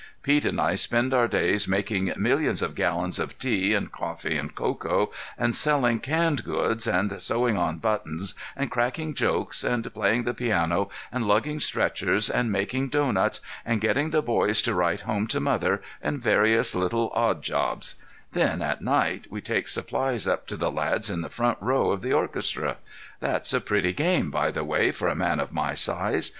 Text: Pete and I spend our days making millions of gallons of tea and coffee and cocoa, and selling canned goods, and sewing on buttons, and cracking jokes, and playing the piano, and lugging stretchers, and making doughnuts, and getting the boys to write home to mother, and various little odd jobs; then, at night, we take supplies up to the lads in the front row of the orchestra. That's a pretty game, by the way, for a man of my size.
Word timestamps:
Pete 0.23 0.45
and 0.45 0.59
I 0.59 0.73
spend 0.73 1.13
our 1.13 1.27
days 1.27 1.67
making 1.67 2.11
millions 2.17 2.63
of 2.63 2.73
gallons 2.73 3.19
of 3.19 3.37
tea 3.37 3.75
and 3.75 3.91
coffee 3.91 4.35
and 4.35 4.55
cocoa, 4.55 5.11
and 5.37 5.55
selling 5.55 5.99
canned 5.99 6.43
goods, 6.43 6.87
and 6.87 7.21
sewing 7.21 7.55
on 7.55 7.77
buttons, 7.77 8.33
and 8.55 8.71
cracking 8.71 9.13
jokes, 9.13 9.63
and 9.63 9.93
playing 9.93 10.23
the 10.23 10.33
piano, 10.33 10.89
and 11.11 11.27
lugging 11.27 11.59
stretchers, 11.59 12.31
and 12.31 12.51
making 12.51 12.89
doughnuts, 12.89 13.41
and 13.63 13.79
getting 13.79 14.09
the 14.09 14.23
boys 14.23 14.63
to 14.63 14.73
write 14.73 15.01
home 15.01 15.27
to 15.27 15.39
mother, 15.39 15.83
and 16.01 16.19
various 16.19 16.73
little 16.73 17.11
odd 17.13 17.43
jobs; 17.43 17.93
then, 18.31 18.59
at 18.63 18.81
night, 18.81 19.25
we 19.29 19.39
take 19.39 19.67
supplies 19.67 20.25
up 20.27 20.47
to 20.47 20.57
the 20.57 20.71
lads 20.71 21.11
in 21.11 21.21
the 21.21 21.29
front 21.29 21.59
row 21.61 21.91
of 21.91 22.01
the 22.01 22.11
orchestra. 22.11 22.77
That's 23.19 23.53
a 23.53 23.61
pretty 23.61 23.93
game, 23.93 24.31
by 24.31 24.49
the 24.49 24.63
way, 24.63 24.89
for 24.91 25.09
a 25.09 25.15
man 25.15 25.39
of 25.39 25.53
my 25.53 25.75
size. 25.75 26.29